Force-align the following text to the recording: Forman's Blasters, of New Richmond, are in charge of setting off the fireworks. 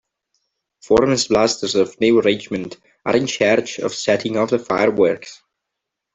Forman's 0.81 1.27
Blasters, 1.27 1.75
of 1.75 2.01
New 2.01 2.23
Richmond, 2.23 2.75
are 3.05 3.15
in 3.15 3.27
charge 3.27 3.77
of 3.77 3.93
setting 3.93 4.35
off 4.35 4.49
the 4.49 4.57
fireworks. 4.57 5.43